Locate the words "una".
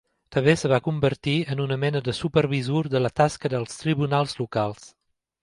1.65-1.77